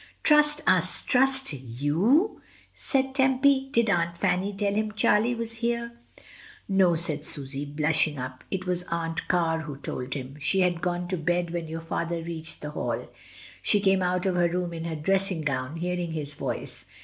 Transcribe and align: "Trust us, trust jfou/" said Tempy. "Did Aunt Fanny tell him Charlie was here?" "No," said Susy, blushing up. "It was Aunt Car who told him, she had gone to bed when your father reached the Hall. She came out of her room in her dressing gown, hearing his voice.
"Trust 0.23 0.63
us, 0.67 1.05
trust 1.05 1.49
jfou/" 1.53 2.39
said 2.73 3.13
Tempy. 3.13 3.69
"Did 3.69 3.87
Aunt 3.87 4.17
Fanny 4.17 4.51
tell 4.51 4.73
him 4.73 4.93
Charlie 4.93 5.35
was 5.35 5.57
here?" 5.57 5.91
"No," 6.67 6.95
said 6.95 7.23
Susy, 7.23 7.65
blushing 7.65 8.17
up. 8.17 8.43
"It 8.49 8.65
was 8.65 8.81
Aunt 8.89 9.27
Car 9.27 9.59
who 9.59 9.77
told 9.77 10.15
him, 10.15 10.37
she 10.39 10.61
had 10.61 10.81
gone 10.81 11.07
to 11.09 11.17
bed 11.17 11.51
when 11.53 11.67
your 11.67 11.81
father 11.81 12.23
reached 12.23 12.61
the 12.63 12.71
Hall. 12.71 13.09
She 13.61 13.79
came 13.79 14.01
out 14.01 14.25
of 14.25 14.33
her 14.33 14.49
room 14.49 14.73
in 14.73 14.85
her 14.85 14.95
dressing 14.95 15.41
gown, 15.41 15.75
hearing 15.75 16.13
his 16.13 16.33
voice. 16.33 16.85